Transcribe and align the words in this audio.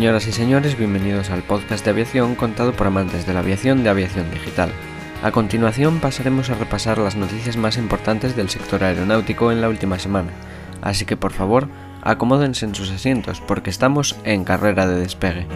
Señoras 0.00 0.26
y 0.28 0.32
señores, 0.32 0.78
bienvenidos 0.78 1.28
al 1.28 1.42
podcast 1.42 1.84
de 1.84 1.90
aviación 1.90 2.34
contado 2.34 2.72
por 2.72 2.86
amantes 2.86 3.26
de 3.26 3.34
la 3.34 3.40
aviación 3.40 3.84
de 3.84 3.90
aviación 3.90 4.30
digital. 4.30 4.72
A 5.22 5.30
continuación 5.30 6.00
pasaremos 6.00 6.48
a 6.48 6.54
repasar 6.54 6.96
las 6.96 7.16
noticias 7.16 7.58
más 7.58 7.76
importantes 7.76 8.34
del 8.34 8.48
sector 8.48 8.82
aeronáutico 8.82 9.52
en 9.52 9.60
la 9.60 9.68
última 9.68 9.98
semana, 9.98 10.30
así 10.80 11.04
que 11.04 11.18
por 11.18 11.34
favor, 11.34 11.68
acomódense 12.00 12.64
en 12.64 12.74
sus 12.74 12.90
asientos 12.90 13.42
porque 13.42 13.68
estamos 13.68 14.16
en 14.24 14.44
carrera 14.44 14.86
de 14.86 15.00
despegue. 15.00 15.46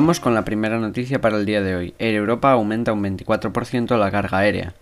Vamos 0.00 0.20
con 0.20 0.32
la 0.32 0.44
primera 0.44 0.78
noticia 0.78 1.20
para 1.20 1.38
el 1.38 1.44
día 1.44 1.60
de 1.60 1.74
hoy. 1.74 1.94
Air 1.98 2.14
Europa 2.14 2.52
aumenta 2.52 2.92
un 2.92 3.02
24% 3.02 3.98
la 3.98 4.12
carga 4.12 4.38
aérea. 4.38 4.74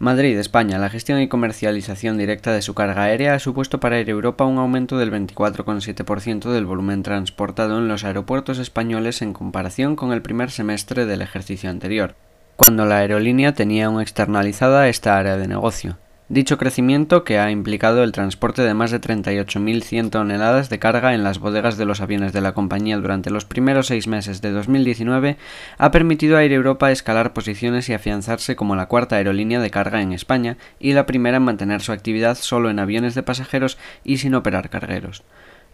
Madrid, 0.00 0.36
España. 0.36 0.80
La 0.80 0.90
gestión 0.90 1.20
y 1.20 1.28
comercialización 1.28 2.18
directa 2.18 2.52
de 2.52 2.60
su 2.60 2.74
carga 2.74 3.04
aérea 3.04 3.34
ha 3.34 3.38
supuesto 3.38 3.78
para 3.78 4.00
Air 4.00 4.10
Europa 4.10 4.44
un 4.44 4.58
aumento 4.58 4.98
del 4.98 5.12
24,7% 5.12 6.50
del 6.50 6.66
volumen 6.66 7.04
transportado 7.04 7.78
en 7.78 7.86
los 7.86 8.02
aeropuertos 8.02 8.58
españoles 8.58 9.22
en 9.22 9.32
comparación 9.32 9.94
con 9.94 10.12
el 10.12 10.22
primer 10.22 10.50
semestre 10.50 11.06
del 11.06 11.22
ejercicio 11.22 11.70
anterior, 11.70 12.16
cuando 12.56 12.84
la 12.84 12.96
aerolínea 12.96 13.54
tenía 13.54 13.86
aún 13.86 14.00
externalizada 14.00 14.88
esta 14.88 15.16
área 15.16 15.36
de 15.36 15.46
negocio. 15.46 15.98
Dicho 16.28 16.58
crecimiento, 16.58 17.22
que 17.22 17.38
ha 17.38 17.52
implicado 17.52 18.02
el 18.02 18.10
transporte 18.10 18.62
de 18.62 18.74
más 18.74 18.90
de 18.90 19.00
38.100 19.00 20.10
toneladas 20.10 20.68
de 20.68 20.80
carga 20.80 21.14
en 21.14 21.22
las 21.22 21.38
bodegas 21.38 21.76
de 21.76 21.84
los 21.84 22.00
aviones 22.00 22.32
de 22.32 22.40
la 22.40 22.52
compañía 22.52 22.96
durante 22.96 23.30
los 23.30 23.44
primeros 23.44 23.86
seis 23.86 24.08
meses 24.08 24.42
de 24.42 24.50
2019, 24.50 25.36
ha 25.78 25.90
permitido 25.92 26.36
a 26.36 26.42
Air 26.42 26.52
Europa 26.52 26.90
escalar 26.90 27.32
posiciones 27.32 27.88
y 27.88 27.92
afianzarse 27.92 28.56
como 28.56 28.74
la 28.74 28.86
cuarta 28.86 29.14
aerolínea 29.14 29.60
de 29.60 29.70
carga 29.70 30.02
en 30.02 30.12
España 30.12 30.56
y 30.80 30.94
la 30.94 31.06
primera 31.06 31.36
en 31.36 31.44
mantener 31.44 31.80
su 31.80 31.92
actividad 31.92 32.36
solo 32.36 32.70
en 32.70 32.80
aviones 32.80 33.14
de 33.14 33.22
pasajeros 33.22 33.78
y 34.02 34.16
sin 34.16 34.34
operar 34.34 34.68
cargueros. 34.68 35.22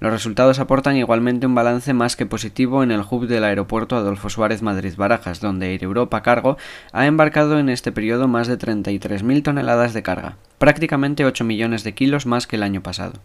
Los 0.02 0.10
resultados 0.10 0.58
aportan 0.58 0.96
igualmente 0.96 1.46
un 1.46 1.54
balance 1.54 1.94
más 1.94 2.16
que 2.16 2.26
positivo 2.26 2.82
en 2.82 2.90
el 2.90 3.04
hub 3.08 3.28
del 3.28 3.44
aeropuerto 3.44 3.94
Adolfo 3.94 4.30
Suárez 4.30 4.60
Madrid-Barajas, 4.60 5.40
donde 5.40 5.72
Air 5.72 5.84
Europa 5.84 6.22
Cargo 6.22 6.56
ha 6.90 7.06
embarcado 7.06 7.60
en 7.60 7.68
este 7.68 7.92
periodo 7.92 8.26
más 8.26 8.48
de 8.48 8.58
33.000 8.58 9.44
toneladas 9.44 9.94
de 9.94 10.02
carga, 10.02 10.38
prácticamente 10.58 11.24
8 11.24 11.44
millones 11.44 11.84
de 11.84 11.94
kilos 11.94 12.26
más 12.26 12.48
que 12.48 12.56
el 12.56 12.64
año 12.64 12.82
pasado. 12.82 13.20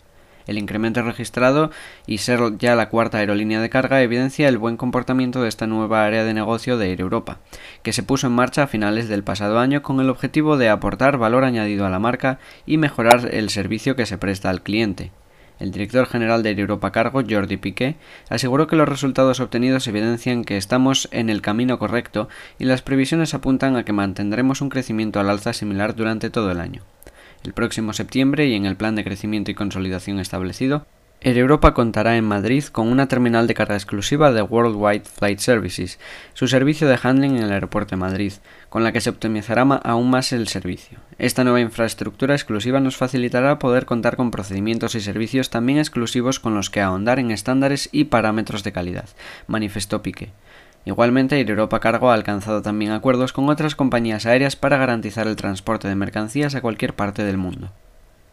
El 0.46 0.60
incremento 0.60 1.02
registrado 1.02 1.72
y 2.06 2.20
ser 2.20 2.40
ya 2.60 2.76
la 2.76 2.90
cuarta 2.90 3.18
aerolínea 3.18 3.60
de 3.60 3.72
carga 3.72 4.04
evidencia 4.04 4.48
el 4.48 4.60
buen 4.60 4.78
comportamiento 4.78 5.42
de 5.42 5.50
esta 5.50 5.66
nueva 5.66 6.06
área 6.06 6.26
de 6.26 6.36
negocio 6.36 6.78
de 6.78 6.92
Air 6.92 7.02
Europa, 7.02 7.40
que 7.82 7.92
se 7.92 8.04
puso 8.04 8.28
en 8.28 8.34
marcha 8.34 8.62
a 8.62 8.68
finales 8.68 9.10
del 9.10 9.24
pasado 9.24 9.58
año 9.58 9.82
con 9.82 10.00
el 10.00 10.12
objetivo 10.12 10.58
de 10.58 10.70
aportar 10.70 11.18
valor 11.18 11.44
añadido 11.44 11.88
a 11.88 11.90
la 11.90 11.98
marca 11.98 12.38
y 12.68 12.78
mejorar 12.78 13.30
el 13.34 13.50
servicio 13.50 13.96
que 13.96 14.06
se 14.06 14.20
presta 14.20 14.52
al 14.52 14.62
cliente, 14.62 15.10
el 15.60 15.72
director 15.72 16.06
general 16.08 16.44
de 16.44 16.52
Europa 16.52 16.92
Cargo, 16.92 17.22
Jordi 17.28 17.58
Piqué, 17.58 17.96
aseguró 18.30 18.68
que 18.68 18.76
los 18.76 18.88
resultados 18.88 19.40
obtenidos 19.40 19.88
evidencian 19.88 20.44
que 20.44 20.58
estamos 20.58 21.08
en 21.12 21.30
el 21.30 21.42
camino 21.42 21.80
correcto 21.80 22.30
y 22.60 22.66
las 22.66 22.82
previsiones 22.82 23.34
apuntan 23.34 23.76
a 23.76 23.84
que 23.84 23.94
mantendremos 23.94 24.62
un 24.62 24.70
crecimiento 24.70 25.20
al 25.20 25.30
alza 25.30 25.54
similar 25.54 25.96
durante 25.96 26.30
todo 26.30 26.52
el 26.52 26.60
año. 26.60 26.84
El 27.44 27.54
próximo 27.54 27.94
septiembre 27.94 28.48
y 28.48 28.56
en 28.56 28.66
el 28.66 28.76
plan 28.76 28.96
de 28.96 29.04
crecimiento 29.04 29.52
y 29.52 29.56
consolidación 29.56 30.20
establecido, 30.20 30.86
Air 31.20 31.40
Europa 31.40 31.74
contará 31.74 32.16
en 32.16 32.26
Madrid 32.26 32.64
con 32.66 32.88
una 32.88 33.08
terminal 33.08 33.48
de 33.48 33.56
carga 33.56 33.74
exclusiva 33.74 34.32
de 34.32 34.44
Worldwide 34.44 35.06
Flight 35.06 35.40
Services, 35.40 35.98
su 36.36 36.48
servicio 36.48 36.88
de 36.88 37.00
handling 37.02 37.38
en 37.38 37.44
el 37.44 37.52
aeropuerto 37.52 37.96
de 37.96 38.00
Madrid, 38.00 38.34
con 38.70 38.84
la 38.84 38.92
que 38.92 39.02
se 39.02 39.10
optimizará 39.10 39.64
aún 39.64 40.12
más 40.12 40.32
el 40.32 40.48
servicio. 40.48 41.00
Esta 41.18 41.44
nueva 41.44 41.60
infraestructura 41.60 42.36
exclusiva 42.36 42.80
nos 42.80 42.98
facilitará 42.98 43.58
poder 43.58 43.88
contar 43.88 44.16
con 44.16 44.30
procedimientos 44.30 44.94
y 44.94 45.02
servicios 45.02 45.50
también 45.50 45.80
exclusivos 45.80 46.40
con 46.40 46.54
los 46.54 46.70
que 46.70 46.82
ahondar 46.82 47.18
en 47.18 47.32
estándares 47.32 47.90
y 47.92 48.04
parámetros 48.06 48.64
de 48.64 48.72
calidad, 48.72 49.10
manifestó 49.48 50.04
Pique. 50.04 50.34
Igualmente, 50.86 51.40
Air 51.40 51.50
Europa 51.50 51.80
Cargo 51.80 52.12
ha 52.12 52.14
alcanzado 52.14 52.62
también 52.62 52.92
acuerdos 52.92 53.34
con 53.34 53.50
otras 53.50 53.74
compañías 53.74 54.28
aéreas 54.28 54.56
para 54.56 54.78
garantizar 54.78 55.26
el 55.26 55.36
transporte 55.36 55.88
de 55.88 55.96
mercancías 55.96 56.54
a 56.54 56.62
cualquier 56.62 56.94
parte 56.94 57.24
del 57.24 57.38
mundo. 57.38 57.72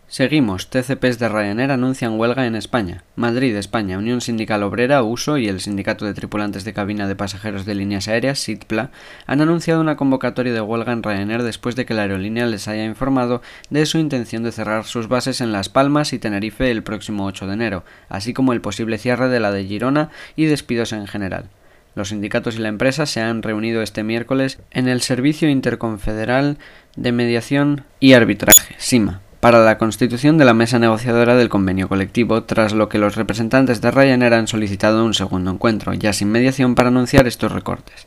Seguimos. 0.06 0.68
TCPs 0.68 1.18
de 1.18 1.28
Ryanair 1.28 1.70
anuncian 1.70 2.18
huelga 2.20 2.46
en 2.46 2.54
España. 2.54 3.02
Madrid, 3.16 3.56
España. 3.56 3.98
Unión 3.98 4.20
Sindical 4.20 4.62
Obrera, 4.62 5.02
USO 5.02 5.38
y 5.38 5.48
el 5.48 5.60
Sindicato 5.60 6.04
de 6.04 6.12
Tripulantes 6.12 6.64
de 6.64 6.74
Cabina 6.74 7.08
de 7.08 7.16
Pasajeros 7.16 7.64
de 7.64 7.74
Líneas 7.74 8.06
Aéreas, 8.06 8.38
SITPLA, 8.38 8.90
han 9.26 9.40
anunciado 9.40 9.80
una 9.80 9.96
convocatoria 9.96 10.52
de 10.52 10.60
huelga 10.60 10.92
en 10.92 11.02
Ryanair 11.02 11.42
después 11.42 11.74
de 11.74 11.86
que 11.86 11.94
la 11.94 12.02
aerolínea 12.02 12.46
les 12.46 12.68
haya 12.68 12.84
informado 12.84 13.40
de 13.70 13.86
su 13.86 13.98
intención 13.98 14.42
de 14.42 14.52
cerrar 14.52 14.84
sus 14.84 15.08
bases 15.08 15.40
en 15.40 15.52
Las 15.52 15.70
Palmas 15.70 16.12
y 16.12 16.18
Tenerife 16.18 16.70
el 16.70 16.82
próximo 16.82 17.24
8 17.24 17.46
de 17.46 17.54
enero, 17.54 17.84
así 18.08 18.34
como 18.34 18.52
el 18.52 18.60
posible 18.60 18.98
cierre 18.98 19.28
de 19.28 19.40
la 19.40 19.52
de 19.52 19.64
Girona 19.64 20.10
y 20.36 20.44
despidos 20.44 20.92
en 20.92 21.06
general. 21.06 21.48
Los 21.94 22.08
sindicatos 22.08 22.56
y 22.56 22.58
la 22.58 22.68
empresa 22.68 23.06
se 23.06 23.20
han 23.20 23.42
reunido 23.42 23.80
este 23.80 24.02
miércoles 24.02 24.60
en 24.70 24.88
el 24.88 25.00
Servicio 25.00 25.48
Interconfederal 25.48 26.58
de 26.96 27.12
Mediación 27.12 27.84
y 28.00 28.12
Arbitraje, 28.12 28.74
SIMA, 28.78 29.20
para 29.44 29.62
la 29.62 29.76
constitución 29.76 30.38
de 30.38 30.46
la 30.46 30.54
mesa 30.54 30.78
negociadora 30.78 31.36
del 31.36 31.50
convenio 31.50 31.86
colectivo, 31.86 32.44
tras 32.44 32.72
lo 32.72 32.88
que 32.88 32.96
los 32.96 33.14
representantes 33.14 33.82
de 33.82 33.90
Ryanair 33.90 34.32
han 34.32 34.48
solicitado 34.48 35.04
un 35.04 35.12
segundo 35.12 35.50
encuentro, 35.50 35.92
ya 35.92 36.14
sin 36.14 36.30
mediación, 36.30 36.74
para 36.74 36.88
anunciar 36.88 37.26
estos 37.26 37.52
recortes. 37.52 38.06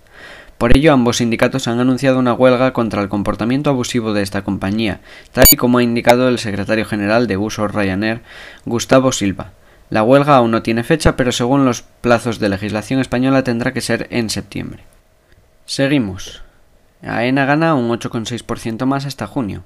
Por 0.57 0.75
ello, 0.75 0.93
ambos 0.93 1.17
sindicatos 1.17 1.67
han 1.67 1.79
anunciado 1.79 2.17
una 2.17 2.33
huelga 2.33 2.73
contra 2.73 3.03
el 3.03 3.07
comportamiento 3.07 3.69
abusivo 3.69 4.13
de 4.13 4.23
esta 4.23 4.41
compañía, 4.41 5.01
tal 5.31 5.45
y 5.51 5.57
como 5.57 5.77
ha 5.77 5.83
indicado 5.83 6.27
el 6.27 6.39
secretario 6.39 6.85
general 6.85 7.27
de 7.27 7.37
uso 7.37 7.67
Ryanair, 7.67 8.21
Gustavo 8.65 9.11
Silva. 9.11 9.51
La 9.91 10.01
huelga 10.01 10.37
aún 10.37 10.49
no 10.49 10.63
tiene 10.63 10.83
fecha, 10.83 11.15
pero 11.15 11.31
según 11.31 11.65
los 11.65 11.83
plazos 11.83 12.39
de 12.39 12.49
legislación 12.49 12.99
española 12.99 13.43
tendrá 13.43 13.73
que 13.73 13.81
ser 13.81 14.07
en 14.09 14.31
septiembre. 14.31 14.85
Seguimos. 15.67 16.41
AENA 17.03 17.45
gana 17.45 17.75
un 17.75 17.91
8,6% 17.91 18.87
más 18.87 19.05
hasta 19.05 19.27
junio. 19.27 19.65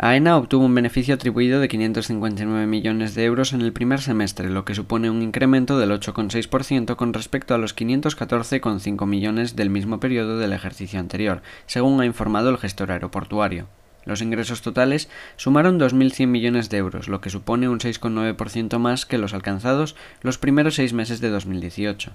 AENA 0.00 0.36
obtuvo 0.36 0.64
un 0.64 0.76
beneficio 0.76 1.12
atribuido 1.12 1.58
de 1.58 1.66
559 1.66 2.68
millones 2.68 3.16
de 3.16 3.24
euros 3.24 3.52
en 3.52 3.62
el 3.62 3.72
primer 3.72 4.00
semestre, 4.00 4.48
lo 4.48 4.64
que 4.64 4.76
supone 4.76 5.10
un 5.10 5.22
incremento 5.22 5.76
del 5.76 5.90
8,6% 5.90 6.94
con 6.94 7.12
respecto 7.12 7.52
a 7.52 7.58
los 7.58 7.76
514,5 7.76 9.06
millones 9.06 9.56
del 9.56 9.70
mismo 9.70 9.98
periodo 9.98 10.38
del 10.38 10.52
ejercicio 10.52 11.00
anterior, 11.00 11.42
según 11.66 12.00
ha 12.00 12.06
informado 12.06 12.48
el 12.50 12.58
gestor 12.58 12.92
aeroportuario. 12.92 13.66
Los 14.04 14.22
ingresos 14.22 14.62
totales 14.62 15.10
sumaron 15.34 15.80
2.100 15.80 16.28
millones 16.28 16.70
de 16.70 16.76
euros, 16.76 17.08
lo 17.08 17.20
que 17.20 17.30
supone 17.30 17.68
un 17.68 17.80
6,9% 17.80 18.78
más 18.78 19.04
que 19.04 19.18
los 19.18 19.34
alcanzados 19.34 19.96
los 20.22 20.38
primeros 20.38 20.76
seis 20.76 20.92
meses 20.92 21.20
de 21.20 21.30
2018. 21.30 22.12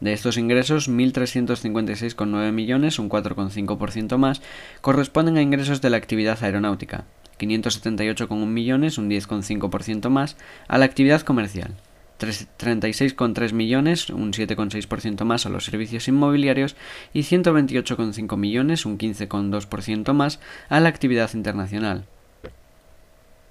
De 0.00 0.12
estos 0.12 0.38
ingresos, 0.38 0.88
1.356,9 0.88 2.52
millones, 2.52 2.98
un 3.00 3.10
4,5% 3.10 4.16
más, 4.16 4.40
corresponden 4.80 5.36
a 5.36 5.42
ingresos 5.42 5.80
de 5.80 5.90
la 5.90 5.96
actividad 5.96 6.38
aeronáutica, 6.42 7.04
578,1 7.38 8.46
millones, 8.46 8.98
un 8.98 9.08
10,5% 9.08 10.08
más, 10.10 10.36
a 10.66 10.78
la 10.78 10.84
actividad 10.84 11.22
comercial, 11.22 11.74
36,3 12.18 13.52
millones, 13.52 14.10
un 14.10 14.32
7,6% 14.32 15.24
más 15.24 15.46
a 15.46 15.48
los 15.48 15.64
servicios 15.64 16.08
inmobiliarios 16.08 16.76
y 17.12 17.20
128,5 17.20 18.36
millones, 18.36 18.86
un 18.86 18.98
15,2% 18.98 20.12
más 20.12 20.40
a 20.68 20.80
la 20.80 20.88
actividad 20.88 21.30
internacional. 21.34 22.04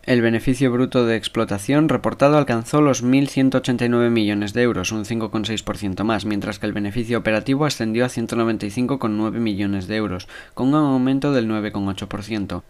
El 0.03 0.21
beneficio 0.21 0.71
bruto 0.71 1.05
de 1.05 1.17
explotación 1.17 1.89
reportado 1.89 2.37
alcanzó 2.37 2.79
los 2.79 3.03
1.189 3.03 4.09
millones 4.09 4.53
de 4.53 4.61
euros, 4.61 4.93
un 4.93 5.03
5,6% 5.03 6.05
más, 6.05 6.23
mientras 6.23 6.59
que 6.59 6.65
el 6.65 6.71
beneficio 6.71 7.17
operativo 7.17 7.65
ascendió 7.65 8.05
a 8.05 8.09
195,9 8.09 9.31
millones 9.31 9.87
de 9.87 9.97
euros, 9.97 10.29
con 10.53 10.69
un 10.69 10.75
aumento 10.75 11.33
del 11.33 11.49
9,8%. 11.49 12.63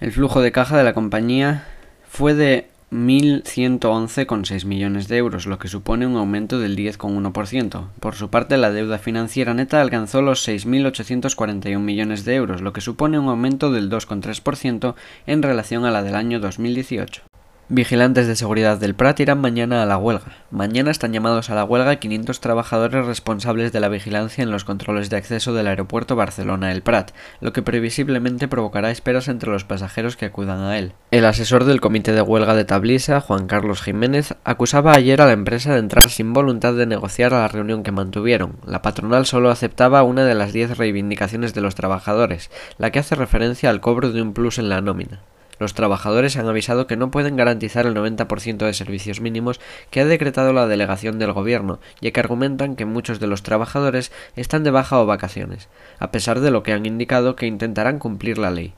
El 0.00 0.12
flujo 0.12 0.40
de 0.40 0.52
caja 0.52 0.76
de 0.76 0.84
la 0.84 0.92
compañía 0.92 1.64
fue 2.08 2.34
de 2.34 2.68
1.111,6 2.90 4.64
millones 4.66 5.08
de 5.08 5.16
euros, 5.16 5.46
lo 5.46 5.58
que 5.58 5.68
supone 5.68 6.06
un 6.06 6.16
aumento 6.16 6.58
del 6.58 6.76
10,1%. 6.76 7.88
Por 8.00 8.14
su 8.14 8.30
parte, 8.30 8.56
la 8.56 8.70
deuda 8.70 8.98
financiera 8.98 9.54
neta 9.54 9.80
alcanzó 9.80 10.22
los 10.22 10.46
6.841 10.46 11.78
millones 11.78 12.24
de 12.24 12.34
euros, 12.34 12.60
lo 12.60 12.72
que 12.72 12.80
supone 12.80 13.18
un 13.18 13.28
aumento 13.28 13.72
del 13.72 13.90
2,3% 13.90 14.94
en 15.26 15.42
relación 15.42 15.84
a 15.84 15.90
la 15.90 16.02
del 16.02 16.14
año 16.14 16.40
2018. 16.40 17.22
Vigilantes 17.70 18.26
de 18.26 18.36
seguridad 18.36 18.76
del 18.76 18.94
Prat 18.94 19.20
irán 19.20 19.40
mañana 19.40 19.82
a 19.82 19.86
la 19.86 19.96
huelga. 19.96 20.36
Mañana 20.50 20.90
están 20.90 21.14
llamados 21.14 21.48
a 21.48 21.54
la 21.54 21.64
huelga 21.64 21.96
500 21.96 22.38
trabajadores 22.38 23.06
responsables 23.06 23.72
de 23.72 23.80
la 23.80 23.88
vigilancia 23.88 24.42
en 24.42 24.50
los 24.50 24.66
controles 24.66 25.08
de 25.08 25.16
acceso 25.16 25.54
del 25.54 25.68
aeropuerto 25.68 26.14
Barcelona-El 26.14 26.82
Prat, 26.82 27.12
lo 27.40 27.54
que 27.54 27.62
previsiblemente 27.62 28.48
provocará 28.48 28.90
esperas 28.90 29.28
entre 29.28 29.50
los 29.50 29.64
pasajeros 29.64 30.18
que 30.18 30.26
acudan 30.26 30.60
a 30.60 30.76
él. 30.76 30.92
El 31.10 31.24
asesor 31.24 31.64
del 31.64 31.80
comité 31.80 32.12
de 32.12 32.20
huelga 32.20 32.54
de 32.54 32.66
Tablisa, 32.66 33.22
Juan 33.22 33.46
Carlos 33.46 33.80
Jiménez, 33.80 34.34
acusaba 34.44 34.92
ayer 34.92 35.22
a 35.22 35.26
la 35.26 35.32
empresa 35.32 35.72
de 35.72 35.78
entrar 35.78 36.10
sin 36.10 36.34
voluntad 36.34 36.74
de 36.74 36.84
negociar 36.84 37.32
a 37.32 37.40
la 37.40 37.48
reunión 37.48 37.82
que 37.82 37.92
mantuvieron. 37.92 38.58
La 38.66 38.82
patronal 38.82 39.24
solo 39.24 39.48
aceptaba 39.48 40.02
una 40.02 40.26
de 40.26 40.34
las 40.34 40.52
10 40.52 40.76
reivindicaciones 40.76 41.54
de 41.54 41.62
los 41.62 41.74
trabajadores, 41.74 42.50
la 42.76 42.90
que 42.90 42.98
hace 42.98 43.14
referencia 43.14 43.70
al 43.70 43.80
cobro 43.80 44.12
de 44.12 44.20
un 44.20 44.34
plus 44.34 44.58
en 44.58 44.68
la 44.68 44.82
nómina. 44.82 45.22
Los 45.58 45.74
trabajadores 45.74 46.36
han 46.36 46.48
avisado 46.48 46.86
que 46.86 46.96
no 46.96 47.10
pueden 47.10 47.36
garantizar 47.36 47.86
el 47.86 47.94
90% 47.94 48.58
de 48.58 48.72
servicios 48.72 49.20
mínimos 49.20 49.60
que 49.90 50.00
ha 50.00 50.04
decretado 50.04 50.52
la 50.52 50.66
delegación 50.66 51.18
del 51.18 51.32
gobierno, 51.32 51.80
ya 52.00 52.10
que 52.10 52.20
argumentan 52.20 52.76
que 52.76 52.84
muchos 52.84 53.20
de 53.20 53.26
los 53.26 53.42
trabajadores 53.42 54.12
están 54.36 54.64
de 54.64 54.70
baja 54.70 55.00
o 55.00 55.06
vacaciones, 55.06 55.68
a 55.98 56.10
pesar 56.10 56.40
de 56.40 56.50
lo 56.50 56.62
que 56.62 56.72
han 56.72 56.86
indicado 56.86 57.36
que 57.36 57.46
intentarán 57.46 57.98
cumplir 57.98 58.38
la 58.38 58.50
ley. 58.50 58.74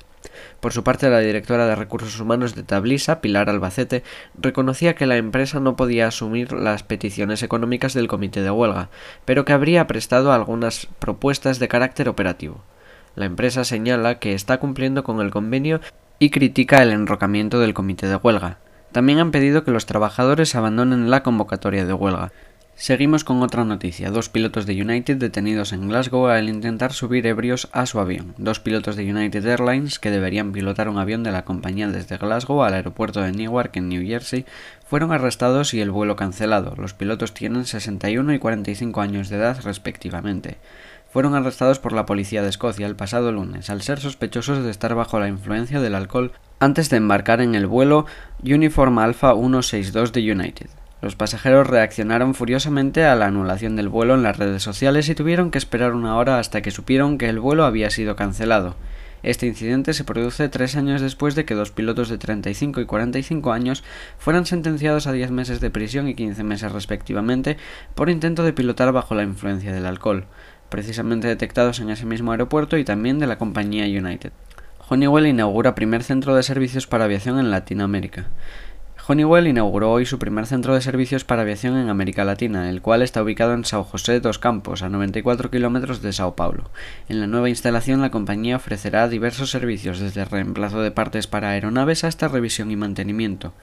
Por 0.60 0.72
su 0.72 0.82
parte, 0.82 1.08
la 1.08 1.20
directora 1.20 1.66
de 1.66 1.76
Recursos 1.76 2.18
Humanos 2.20 2.54
de 2.54 2.62
Tablisa, 2.62 3.20
Pilar 3.20 3.48
Albacete, 3.48 4.02
reconocía 4.36 4.94
que 4.94 5.06
la 5.06 5.16
empresa 5.16 5.60
no 5.60 5.76
podía 5.76 6.08
asumir 6.08 6.52
las 6.52 6.82
peticiones 6.82 7.42
económicas 7.42 7.94
del 7.94 8.08
comité 8.08 8.42
de 8.42 8.50
huelga, 8.50 8.90
pero 9.24 9.44
que 9.44 9.52
habría 9.52 9.86
prestado 9.86 10.32
algunas 10.32 10.88
propuestas 10.98 11.58
de 11.58 11.68
carácter 11.68 12.08
operativo. 12.08 12.62
La 13.14 13.24
empresa 13.24 13.64
señala 13.64 14.18
que 14.18 14.34
está 14.34 14.58
cumpliendo 14.58 15.04
con 15.04 15.20
el 15.20 15.30
convenio 15.30 15.80
y 16.18 16.30
critica 16.30 16.82
el 16.82 16.92
enrocamiento 16.92 17.60
del 17.60 17.74
comité 17.74 18.06
de 18.06 18.16
huelga. 18.16 18.58
También 18.92 19.18
han 19.18 19.30
pedido 19.30 19.64
que 19.64 19.70
los 19.70 19.86
trabajadores 19.86 20.54
abandonen 20.54 21.10
la 21.10 21.22
convocatoria 21.22 21.84
de 21.84 21.92
huelga. 21.92 22.32
Seguimos 22.78 23.24
con 23.24 23.42
otra 23.42 23.64
noticia. 23.64 24.10
Dos 24.10 24.28
pilotos 24.28 24.66
de 24.66 24.80
United 24.80 25.16
detenidos 25.16 25.72
en 25.72 25.88
Glasgow 25.88 26.26
al 26.26 26.50
intentar 26.50 26.92
subir 26.92 27.26
ebrios 27.26 27.70
a 27.72 27.86
su 27.86 28.00
avión. 28.00 28.34
Dos 28.36 28.60
pilotos 28.60 28.96
de 28.96 29.10
United 29.10 29.46
Airlines, 29.46 29.98
que 29.98 30.10
deberían 30.10 30.52
pilotar 30.52 30.90
un 30.90 30.98
avión 30.98 31.22
de 31.22 31.32
la 31.32 31.46
compañía 31.46 31.88
desde 31.88 32.18
Glasgow 32.18 32.62
al 32.62 32.74
aeropuerto 32.74 33.22
de 33.22 33.32
Newark 33.32 33.74
en 33.76 33.88
New 33.88 34.06
Jersey, 34.06 34.44
fueron 34.86 35.10
arrestados 35.10 35.72
y 35.72 35.80
el 35.80 35.90
vuelo 35.90 36.16
cancelado. 36.16 36.74
Los 36.76 36.92
pilotos 36.92 37.32
tienen 37.32 37.64
61 37.64 38.34
y 38.34 38.38
45 38.38 39.00
años 39.00 39.30
de 39.30 39.36
edad 39.36 39.58
respectivamente 39.64 40.58
fueron 41.10 41.34
arrestados 41.34 41.78
por 41.78 41.92
la 41.92 42.06
policía 42.06 42.42
de 42.42 42.48
Escocia 42.48 42.86
el 42.86 42.96
pasado 42.96 43.32
lunes 43.32 43.70
al 43.70 43.82
ser 43.82 44.00
sospechosos 44.00 44.64
de 44.64 44.70
estar 44.70 44.94
bajo 44.94 45.18
la 45.18 45.28
influencia 45.28 45.80
del 45.80 45.94
alcohol 45.94 46.32
antes 46.58 46.90
de 46.90 46.96
embarcar 46.96 47.40
en 47.40 47.54
el 47.54 47.66
vuelo 47.66 48.06
Uniform 48.42 48.98
Alpha 48.98 49.34
162 49.34 50.12
de 50.12 50.32
United. 50.32 50.70
Los 51.02 51.14
pasajeros 51.14 51.66
reaccionaron 51.66 52.34
furiosamente 52.34 53.04
a 53.04 53.14
la 53.14 53.26
anulación 53.26 53.76
del 53.76 53.88
vuelo 53.88 54.14
en 54.14 54.22
las 54.22 54.38
redes 54.38 54.62
sociales 54.62 55.08
y 55.08 55.14
tuvieron 55.14 55.50
que 55.50 55.58
esperar 55.58 55.92
una 55.92 56.16
hora 56.16 56.38
hasta 56.38 56.62
que 56.62 56.70
supieron 56.70 57.18
que 57.18 57.28
el 57.28 57.38
vuelo 57.38 57.64
había 57.64 57.90
sido 57.90 58.16
cancelado. 58.16 58.76
Este 59.22 59.46
incidente 59.46 59.92
se 59.92 60.04
produce 60.04 60.48
tres 60.48 60.76
años 60.76 61.00
después 61.00 61.34
de 61.34 61.44
que 61.44 61.54
dos 61.54 61.70
pilotos 61.70 62.08
de 62.08 62.18
35 62.18 62.80
y 62.80 62.86
45 62.86 63.52
años 63.52 63.82
fueran 64.18 64.46
sentenciados 64.46 65.06
a 65.06 65.12
10 65.12 65.30
meses 65.32 65.60
de 65.60 65.70
prisión 65.70 66.06
y 66.08 66.14
15 66.14 66.44
meses 66.44 66.72
respectivamente 66.72 67.56
por 67.94 68.08
intento 68.08 68.44
de 68.44 68.52
pilotar 68.52 68.92
bajo 68.92 69.14
la 69.14 69.24
influencia 69.24 69.72
del 69.72 69.86
alcohol 69.86 70.26
precisamente 70.68 71.28
detectados 71.28 71.80
en 71.80 71.90
ese 71.90 72.06
mismo 72.06 72.32
aeropuerto 72.32 72.76
y 72.76 72.84
también 72.84 73.18
de 73.18 73.26
la 73.26 73.38
compañía 73.38 73.84
United. 73.84 74.32
Honeywell 74.88 75.26
inaugura 75.26 75.74
primer 75.74 76.02
centro 76.02 76.34
de 76.36 76.42
servicios 76.42 76.86
para 76.86 77.04
aviación 77.04 77.38
en 77.38 77.50
Latinoamérica. 77.50 78.26
Honeywell 79.08 79.46
inauguró 79.46 79.92
hoy 79.92 80.04
su 80.04 80.18
primer 80.18 80.46
centro 80.46 80.74
de 80.74 80.80
servicios 80.80 81.22
para 81.22 81.42
aviación 81.42 81.76
en 81.76 81.90
América 81.90 82.24
Latina, 82.24 82.70
el 82.70 82.82
cual 82.82 83.02
está 83.02 83.22
ubicado 83.22 83.54
en 83.54 83.64
Sao 83.64 83.84
José 83.84 84.18
dos 84.18 84.40
Campos, 84.40 84.82
a 84.82 84.88
94 84.88 85.48
kilómetros 85.48 86.02
de 86.02 86.12
Sao 86.12 86.34
Paulo. 86.34 86.70
En 87.08 87.20
la 87.20 87.28
nueva 87.28 87.48
instalación, 87.48 88.00
la 88.00 88.10
compañía 88.10 88.56
ofrecerá 88.56 89.08
diversos 89.08 89.52
servicios, 89.52 90.00
desde 90.00 90.24
reemplazo 90.24 90.82
de 90.82 90.90
partes 90.90 91.28
para 91.28 91.50
aeronaves 91.50 92.02
hasta 92.02 92.26
revisión 92.26 92.72
y 92.72 92.76
mantenimiento. 92.76 93.54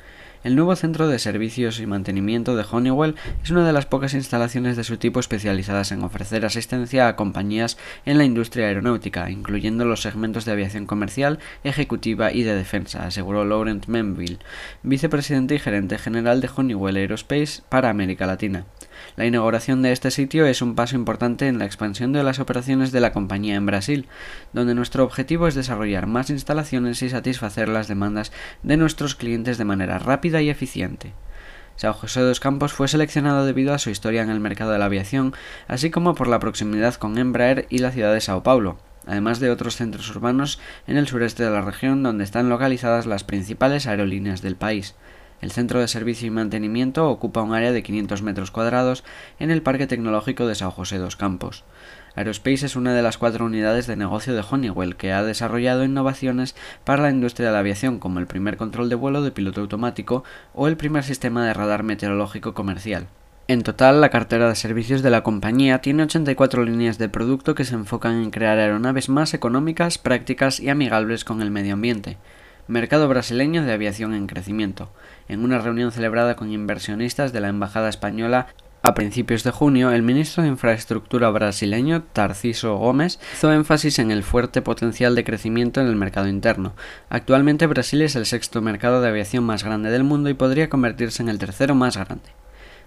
El 0.43 0.57
nuevo 0.57 0.75
centro 0.75 1.07
de 1.07 1.19
servicios 1.19 1.79
y 1.79 1.85
mantenimiento 1.85 2.57
de 2.57 2.65
Honeywell 2.69 3.15
es 3.41 3.49
una 3.49 3.65
de 3.65 3.71
las 3.71 3.85
pocas 3.85 4.13
instalaciones 4.13 4.75
de 4.75 4.83
su 4.83 4.97
tipo 4.97 5.21
especializadas 5.21 5.93
en 5.93 6.03
ofrecer 6.03 6.43
asistencia 6.43 7.07
a 7.07 7.15
compañías 7.15 7.77
en 8.05 8.17
la 8.17 8.25
industria 8.25 8.67
aeronáutica, 8.67 9.29
incluyendo 9.29 9.85
los 9.85 10.01
segmentos 10.01 10.43
de 10.43 10.51
aviación 10.51 10.85
comercial, 10.85 11.39
ejecutiva 11.63 12.33
y 12.33 12.43
de 12.43 12.55
defensa, 12.55 13.05
aseguró 13.05 13.45
Laurent 13.45 13.87
Menville, 13.87 14.39
vicepresidente 14.83 15.55
y 15.55 15.59
gerente 15.59 15.97
general 15.97 16.41
de 16.41 16.49
Honeywell 16.53 16.97
Aerospace 16.97 17.61
para 17.69 17.89
América 17.89 18.27
Latina. 18.27 18.65
La 19.15 19.25
inauguración 19.25 19.81
de 19.81 19.91
este 19.91 20.11
sitio 20.11 20.45
es 20.45 20.61
un 20.61 20.75
paso 20.75 20.95
importante 20.95 21.47
en 21.47 21.59
la 21.59 21.65
expansión 21.65 22.13
de 22.13 22.23
las 22.23 22.39
operaciones 22.39 22.91
de 22.91 22.99
la 22.99 23.13
compañía 23.13 23.55
en 23.55 23.65
Brasil, 23.65 24.07
donde 24.53 24.75
nuestro 24.75 25.03
objetivo 25.03 25.47
es 25.47 25.55
desarrollar 25.55 26.07
más 26.07 26.29
instalaciones 26.29 27.01
y 27.01 27.09
satisfacer 27.09 27.69
las 27.69 27.87
demandas 27.87 28.31
de 28.63 28.77
nuestros 28.77 29.15
clientes 29.15 29.57
de 29.57 29.65
manera 29.65 29.99
rápida 29.99 30.41
y 30.41 30.49
eficiente. 30.49 31.13
Sao 31.75 31.93
José 31.93 32.21
dos 32.21 32.39
Campos 32.39 32.73
fue 32.73 32.87
seleccionado 32.87 33.45
debido 33.45 33.73
a 33.73 33.79
su 33.79 33.89
historia 33.89 34.21
en 34.21 34.29
el 34.29 34.39
mercado 34.39 34.71
de 34.71 34.79
la 34.79 34.85
aviación, 34.85 35.33
así 35.67 35.89
como 35.89 36.13
por 36.13 36.27
la 36.27 36.39
proximidad 36.39 36.95
con 36.95 37.17
Embraer 37.17 37.65
y 37.69 37.79
la 37.79 37.91
ciudad 37.91 38.13
de 38.13 38.21
Sao 38.21 38.43
Paulo, 38.43 38.77
además 39.07 39.39
de 39.39 39.49
otros 39.49 39.75
centros 39.75 40.09
urbanos 40.15 40.59
en 40.85 40.97
el 40.97 41.07
sureste 41.07 41.43
de 41.43 41.49
la 41.49 41.61
región 41.61 42.03
donde 42.03 42.23
están 42.23 42.49
localizadas 42.49 43.07
las 43.07 43.23
principales 43.23 43.87
aerolíneas 43.87 44.41
del 44.41 44.55
país. 44.55 44.95
El 45.43 45.51
centro 45.51 45.81
de 45.81 45.89
servicio 45.89 46.25
y 46.25 46.29
mantenimiento 46.29 47.09
ocupa 47.09 47.41
un 47.41 47.53
área 47.53 47.73
de 47.73 47.83
500 47.83 48.21
metros 48.21 48.49
cuadrados 48.49 49.03
en 49.39 49.51
el 49.51 49.61
Parque 49.61 49.87
Tecnológico 49.87 50.47
de 50.47 50.55
San 50.55 50.71
José 50.71 50.99
dos 50.99 51.17
Campos. 51.17 51.65
Aerospace 52.15 52.65
es 52.65 52.77
una 52.77 52.93
de 52.93 53.01
las 53.01 53.17
cuatro 53.17 53.43
unidades 53.43 53.85
de 53.85 53.97
negocio 53.97 54.33
de 54.33 54.43
Honeywell 54.49 54.95
que 54.95 55.11
ha 55.11 55.21
desarrollado 55.21 55.83
innovaciones 55.83 56.55
para 56.85 57.03
la 57.03 57.09
industria 57.09 57.47
de 57.47 57.53
la 57.55 57.59
aviación 57.59 57.99
como 57.99 58.19
el 58.19 58.25
primer 58.25 58.55
control 58.55 58.87
de 58.87 58.95
vuelo 58.95 59.21
de 59.21 59.31
piloto 59.31 59.59
automático 59.59 60.23
o 60.53 60.69
el 60.69 60.77
primer 60.77 61.03
sistema 61.03 61.45
de 61.45 61.53
radar 61.53 61.83
meteorológico 61.83 62.53
comercial. 62.53 63.07
En 63.49 63.63
total, 63.63 63.99
la 63.99 64.11
cartera 64.11 64.47
de 64.47 64.55
servicios 64.55 65.01
de 65.01 65.09
la 65.09 65.23
compañía 65.23 65.81
tiene 65.81 66.03
84 66.03 66.63
líneas 66.63 66.97
de 66.99 67.09
producto 67.09 67.53
que 67.53 67.65
se 67.65 67.75
enfocan 67.75 68.23
en 68.23 68.31
crear 68.31 68.59
aeronaves 68.59 69.09
más 69.09 69.33
económicas, 69.33 69.97
prácticas 69.97 70.61
y 70.61 70.69
amigables 70.69 71.25
con 71.25 71.41
el 71.41 71.51
medio 71.51 71.73
ambiente. 71.73 72.17
Mercado 72.67 73.09
brasileño 73.09 73.65
de 73.65 73.73
aviación 73.73 74.13
en 74.13 74.25
crecimiento. 74.25 74.89
En 75.27 75.43
una 75.43 75.59
reunión 75.59 75.91
celebrada 75.91 76.37
con 76.37 76.49
inversionistas 76.49 77.33
de 77.33 77.41
la 77.41 77.49
Embajada 77.49 77.89
Española 77.89 78.47
a 78.81 78.93
principios 78.93 79.43
de 79.43 79.51
junio, 79.51 79.91
el 79.91 80.01
ministro 80.01 80.43
de 80.43 80.49
Infraestructura 80.49 81.29
brasileño, 81.29 82.03
Tarciso 82.03 82.77
Gómez, 82.77 83.19
hizo 83.33 83.51
énfasis 83.51 83.99
en 83.99 84.11
el 84.11 84.23
fuerte 84.23 84.61
potencial 84.61 85.13
de 85.13 85.25
crecimiento 85.25 85.81
en 85.81 85.87
el 85.87 85.97
mercado 85.97 86.29
interno. 86.29 86.73
Actualmente 87.09 87.67
Brasil 87.67 88.01
es 88.01 88.15
el 88.15 88.25
sexto 88.25 88.61
mercado 88.61 89.01
de 89.01 89.09
aviación 89.09 89.43
más 89.43 89.65
grande 89.65 89.89
del 89.89 90.05
mundo 90.05 90.29
y 90.29 90.33
podría 90.33 90.69
convertirse 90.69 91.21
en 91.21 91.27
el 91.27 91.39
tercero 91.39 91.75
más 91.75 91.97
grande. 91.97 92.29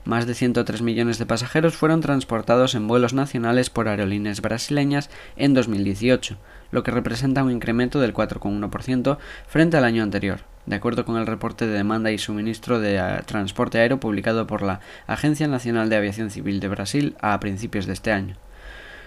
Más 0.06 0.26
de 0.26 0.34
103 0.34 0.82
millones 0.82 1.18
de 1.18 1.26
pasajeros 1.26 1.76
fueron 1.76 2.00
transportados 2.00 2.74
en 2.74 2.86
vuelos 2.86 3.12
nacionales 3.12 3.70
por 3.70 3.88
aerolíneas 3.88 4.40
brasileñas 4.40 5.10
en 5.36 5.52
2018, 5.52 6.38
lo 6.70 6.82
que 6.82 6.90
representa 6.90 7.44
un 7.44 7.52
incremento 7.52 8.00
del 8.00 8.14
4,1% 8.14 9.18
frente 9.46 9.76
al 9.76 9.84
año 9.84 10.02
anterior, 10.02 10.40
de 10.66 10.76
acuerdo 10.76 11.04
con 11.04 11.16
el 11.16 11.26
reporte 11.26 11.66
de 11.66 11.74
demanda 11.74 12.10
y 12.10 12.18
suministro 12.18 12.80
de 12.80 12.96
eh, 12.96 13.22
transporte 13.26 13.78
aéreo 13.78 14.00
publicado 14.00 14.46
por 14.46 14.62
la 14.62 14.80
Agencia 15.06 15.48
Nacional 15.48 15.88
de 15.88 15.96
Aviación 15.96 16.30
Civil 16.30 16.60
de 16.60 16.68
Brasil 16.68 17.16
a 17.20 17.38
principios 17.40 17.86
de 17.86 17.92
este 17.92 18.12
año. 18.12 18.36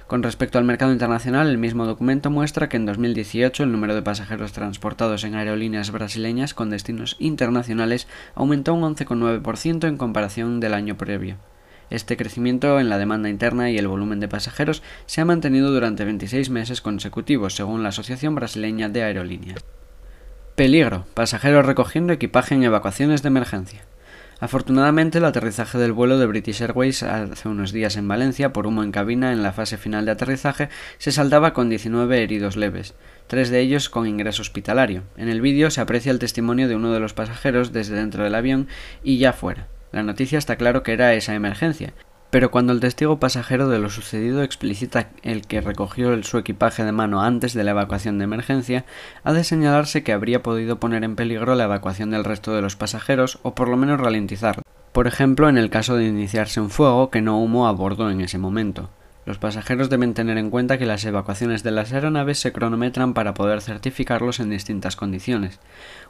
Con 0.09 0.23
respecto 0.23 0.57
al 0.57 0.63
mercado 0.63 0.91
internacional, 0.91 1.47
el 1.47 1.59
mismo 1.59 1.85
documento 1.85 2.31
muestra 2.31 2.67
que 2.67 2.77
en 2.77 2.87
2018 2.87 3.61
el 3.61 3.71
número 3.71 3.93
de 3.93 4.01
pasajeros 4.01 4.53
transportados 4.53 5.23
en 5.23 5.35
aerolíneas 5.35 5.91
brasileñas 5.91 6.55
con 6.55 6.71
destinos 6.71 7.15
internacionales 7.19 8.07
aumentó 8.33 8.73
un 8.73 8.95
11,9% 8.95 9.87
en 9.87 9.97
comparación 9.97 10.59
del 10.59 10.73
año 10.73 10.97
previo. 10.97 11.37
Este 11.89 12.17
crecimiento 12.17 12.79
en 12.79 12.89
la 12.89 12.97
demanda 12.97 13.29
interna 13.29 13.71
y 13.71 13.77
el 13.77 13.87
volumen 13.87 14.19
de 14.19 14.27
pasajeros 14.27 14.83
se 15.05 15.21
ha 15.21 15.25
mantenido 15.25 15.71
durante 15.71 16.05
26 16.05 16.49
meses 16.49 16.81
consecutivos, 16.81 17.55
según 17.55 17.83
la 17.83 17.89
Asociación 17.89 18.35
Brasileña 18.35 18.89
de 18.89 19.03
Aerolíneas. 19.03 19.63
Peligro. 20.55 21.05
Pasajeros 21.13 21.65
recogiendo 21.65 22.13
equipaje 22.13 22.53
en 22.53 22.63
evacuaciones 22.63 23.23
de 23.23 23.27
emergencia. 23.27 23.85
Afortunadamente, 24.41 25.17
el 25.17 25.25
aterrizaje 25.25 25.77
del 25.77 25.91
vuelo 25.91 26.17
de 26.17 26.25
British 26.25 26.61
Airways 26.61 27.03
hace 27.03 27.49
unos 27.49 27.73
días 27.73 27.97
en 27.97 28.07
Valencia 28.07 28.53
por 28.53 28.67
humo 28.67 28.83
en 28.83 28.91
cabina 28.91 29.33
en 29.33 29.43
la 29.43 29.51
fase 29.51 29.77
final 29.77 30.05
de 30.05 30.11
aterrizaje 30.11 30.69
se 30.97 31.11
saldaba 31.11 31.53
con 31.53 31.69
19 31.69 32.23
heridos 32.23 32.55
leves, 32.55 32.93
tres 33.27 33.49
de 33.49 33.59
ellos 33.59 33.89
con 33.89 34.07
ingreso 34.07 34.41
hospitalario. 34.41 35.03
En 35.17 35.27
el 35.27 35.41
vídeo 35.41 35.71
se 35.71 35.81
aprecia 35.81 36.11
el 36.11 36.19
testimonio 36.19 36.69
de 36.69 36.75
uno 36.75 36.93
de 36.93 37.01
los 37.01 37.13
pasajeros 37.13 37.73
desde 37.73 37.95
dentro 37.95 38.23
del 38.23 38.35
avión 38.35 38.67
y 39.03 39.17
ya 39.17 39.33
fuera. 39.33 39.67
La 39.91 40.03
noticia 40.03 40.37
está 40.37 40.55
claro 40.55 40.83
que 40.83 40.93
era 40.93 41.13
esa 41.13 41.33
emergencia, 41.33 41.93
Pero 42.29 42.51
cuando 42.51 42.73
el 42.73 42.79
testigo 42.79 43.19
pasajero 43.19 43.69
de 43.69 43.79
lo 43.79 43.89
sucedido 43.89 44.43
explicita 44.43 45.09
el 45.23 45.47
que 45.47 45.61
recogió 45.61 46.21
su 46.21 46.37
equipaje 46.37 46.83
de 46.83 46.91
mano 46.91 47.23
antes 47.23 47.55
de 47.55 47.63
la 47.63 47.71
evacuación 47.71 48.19
de 48.19 48.25
emergencia, 48.25 48.85
ha 49.23 49.33
de 49.33 49.43
señalarse 49.43 50.03
que 50.03 50.13
habría 50.13 50.43
podido 50.43 50.79
poner 50.79 51.03
en 51.03 51.15
peligro 51.15 51.55
la 51.55 51.63
evacuación 51.63 52.11
del 52.11 52.23
resto 52.23 52.53
de 52.53 52.61
los 52.61 52.75
pasajeros 52.75 53.39
o 53.41 53.55
por 53.55 53.67
lo 53.67 53.77
menos 53.77 53.99
ralentizarla. 53.99 54.61
Por 54.91 55.07
ejemplo, 55.07 55.49
en 55.49 55.57
el 55.57 55.71
caso 55.71 55.95
de 55.95 56.05
iniciarse 56.05 56.61
un 56.61 56.69
fuego 56.69 57.09
que 57.09 57.21
no 57.21 57.41
humo 57.41 57.67
a 57.67 57.71
bordo 57.71 58.11
en 58.11 58.21
ese 58.21 58.37
momento. 58.37 58.91
Los 59.29 59.37
pasajeros 59.37 59.91
deben 59.91 60.15
tener 60.15 60.39
en 60.39 60.49
cuenta 60.49 60.79
que 60.79 60.87
las 60.87 61.05
evacuaciones 61.05 61.61
de 61.61 61.69
las 61.69 61.93
aeronaves 61.93 62.39
se 62.39 62.51
cronometran 62.51 63.13
para 63.13 63.35
poder 63.35 63.61
certificarlos 63.61 64.39
en 64.39 64.49
distintas 64.49 64.95
condiciones. 64.95 65.59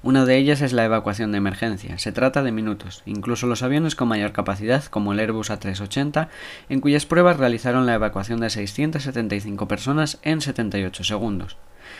Una 0.01 0.23
de 0.23 0.37
ellas 0.37 0.61
es 0.61 0.71
la 0.71 0.85
evacuación 0.85 1.33
de 1.33 1.39
emergencia. 1.39 1.97
Se 1.97 2.13
trata 2.13 2.43
de 2.43 2.53
minutos. 2.53 3.03
Incluso 3.05 3.45
los 3.45 3.61
aviones 3.61 3.95
con 3.95 4.07
mayor 4.07 4.31
capacidad, 4.31 4.85
como 4.85 5.11
el 5.11 5.19
Airbus 5.19 5.51
A380, 5.51 6.29
en 6.69 6.79
cuyas 6.79 7.05
pruebas 7.05 7.35
realizaron 7.35 7.85
la 7.85 7.95
evacuación 7.95 8.39
de 8.39 8.51
675 8.51 9.67
personas 9.67 10.19
en 10.21 10.39
78 10.39 11.03
segundos. 11.03 11.57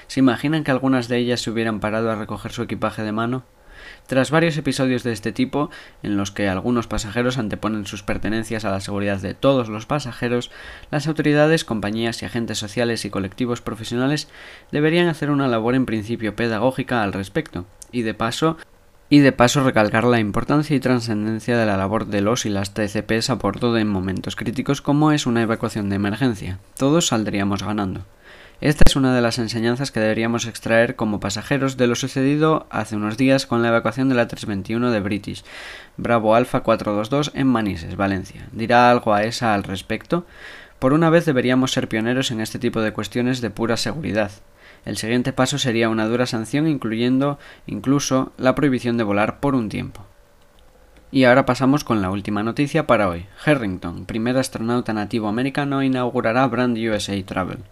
¿Se 0.07 0.21
imaginan 0.21 0.63
que 0.63 0.71
algunas 0.71 1.09
de 1.09 1.17
ellas 1.17 1.41
se 1.41 1.51
hubieran 1.51 1.81
parado 1.81 2.11
a 2.11 2.15
recoger 2.15 2.53
su 2.53 2.63
equipaje 2.63 3.03
de 3.03 3.11
mano? 3.11 3.43
Tras 4.07 4.31
varios 4.31 4.57
episodios 4.57 5.03
de 5.03 5.11
este 5.11 5.31
tipo, 5.31 5.69
en 6.03 6.17
los 6.17 6.31
que 6.31 6.49
algunos 6.49 6.87
pasajeros 6.87 7.37
anteponen 7.37 7.85
sus 7.85 8.03
pertenencias 8.03 8.65
a 8.65 8.71
la 8.71 8.79
seguridad 8.79 9.19
de 9.19 9.33
todos 9.33 9.69
los 9.69 9.85
pasajeros, 9.85 10.51
las 10.91 11.07
autoridades, 11.07 11.65
compañías 11.65 12.21
y 12.21 12.25
agentes 12.25 12.57
sociales 12.57 13.05
y 13.05 13.09
colectivos 13.09 13.61
profesionales 13.61 14.29
deberían 14.71 15.07
hacer 15.07 15.29
una 15.31 15.47
labor 15.47 15.75
en 15.75 15.85
principio 15.85 16.35
pedagógica 16.35 17.03
al 17.03 17.13
respecto, 17.13 17.65
y 17.91 18.03
de 18.03 18.13
paso 18.13 18.57
y 19.09 19.19
de 19.19 19.31
paso 19.31 19.63
recalcar 19.63 20.03
la 20.03 20.19
importancia 20.19 20.75
y 20.75 20.79
trascendencia 20.79 21.57
de 21.57 21.65
la 21.65 21.77
labor 21.77 22.05
de 22.05 22.21
los 22.21 22.45
y 22.45 22.49
las 22.49 22.75
TCPs 22.75 23.31
a 23.31 23.35
bordo 23.35 23.75
en 23.77 23.87
momentos 23.87 24.35
críticos 24.35 24.81
como 24.81 25.11
es 25.11 25.25
una 25.25 25.41
evacuación 25.41 25.89
de 25.89 25.95
emergencia. 25.95 26.59
Todos 26.77 27.07
saldríamos 27.07 27.63
ganando. 27.63 28.05
Esta 28.61 28.83
es 28.85 28.97
una 28.97 29.15
de 29.15 29.21
las 29.21 29.39
enseñanzas 29.39 29.89
que 29.89 30.01
deberíamos 30.01 30.45
extraer 30.45 30.97
como 30.97 31.21
pasajeros 31.21 31.77
de 31.77 31.87
lo 31.87 31.95
sucedido 31.95 32.67
hace 32.69 32.97
unos 32.97 33.15
días 33.15 33.45
con 33.45 33.61
la 33.61 33.69
evacuación 33.69 34.09
de 34.09 34.15
la 34.15 34.27
321 34.27 34.91
de 34.91 34.99
British, 34.99 35.45
Bravo 35.95 36.35
Alpha 36.35 36.59
422 36.59 37.31
en 37.35 37.47
Manises, 37.47 37.95
Valencia. 37.95 38.49
¿Dirá 38.51 38.91
algo 38.91 39.13
a 39.13 39.23
esa 39.23 39.53
al 39.53 39.63
respecto? 39.63 40.25
Por 40.77 40.91
una 40.91 41.09
vez 41.09 41.23
deberíamos 41.23 41.71
ser 41.71 41.87
pioneros 41.87 42.31
en 42.31 42.41
este 42.41 42.59
tipo 42.59 42.81
de 42.81 42.91
cuestiones 42.91 43.39
de 43.39 43.49
pura 43.49 43.77
seguridad. 43.77 44.31
El 44.83 44.97
siguiente 44.97 45.31
paso 45.31 45.57
sería 45.57 45.87
una 45.87 46.07
dura 46.07 46.25
sanción 46.25 46.67
incluyendo 46.67 47.39
incluso 47.65 48.33
la 48.37 48.55
prohibición 48.55 48.97
de 48.97 49.05
volar 49.05 49.39
por 49.39 49.55
un 49.55 49.69
tiempo. 49.69 50.08
Y 51.11 51.23
ahora 51.23 51.43
pasamos 51.43 51.83
con 51.83 52.03
la 52.03 52.11
última 52.11 52.43
noticia 52.43 52.85
para 52.85 53.09
hoy. 53.09 53.25
Harrington, 53.43 54.05
primer 54.05 54.37
astronauta 54.37 54.93
nativo 54.93 55.27
americano, 55.27 55.81
inaugurará 55.81 56.45
Brand 56.45 56.77
USA 56.77 57.19
Travel. 57.25 57.63